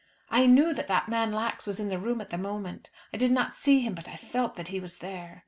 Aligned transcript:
I 0.31 0.47
knew 0.47 0.73
that 0.73 0.87
that 0.87 1.09
man 1.09 1.31
Lax 1.31 1.67
was 1.67 1.79
in 1.79 1.89
the 1.89 1.99
room 1.99 2.21
at 2.21 2.31
the 2.31 2.37
moment. 2.39 2.89
I 3.13 3.17
did 3.17 3.31
not 3.31 3.53
see 3.53 3.81
him, 3.81 3.93
but 3.93 4.09
I 4.09 4.17
felt 4.17 4.55
that 4.55 4.69
he 4.69 4.79
was 4.79 4.97
there. 4.97 5.39